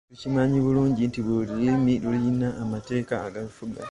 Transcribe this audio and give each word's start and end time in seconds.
Tukimanyi 0.09 0.57
bulungi 0.65 1.01
nti 1.09 1.19
buli 1.25 1.43
lulimi 1.51 1.93
lulina 2.03 2.47
amateeka 2.63 3.13
agalufuga. 3.27 3.79